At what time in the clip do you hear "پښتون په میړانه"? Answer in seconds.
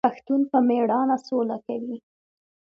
0.09-1.17